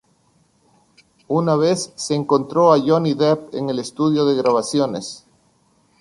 [1.27, 5.27] Una vez se encontró a Johnny Depp en un estudio de grabaciones.